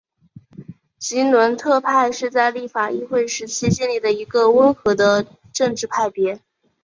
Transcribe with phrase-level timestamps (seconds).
[0.97, 6.39] 吉伦特派是在立法议会时期建立的一个温和的政治派别。